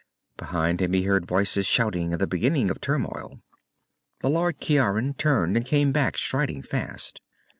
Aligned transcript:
Behind 0.35 0.81
him 0.81 0.93
he 0.93 1.03
heard 1.03 1.27
voices 1.27 1.67
shouting 1.67 2.11
and 2.11 2.19
the 2.19 2.25
beginning 2.25 2.71
of 2.71 2.81
turmoil. 2.81 3.39
The 4.21 4.31
Lord 4.31 4.59
Ciaran 4.59 5.13
turned 5.13 5.55
and 5.55 5.63
came 5.63 5.91
back, 5.91 6.17
striding 6.17 6.63
fast. 6.63 7.21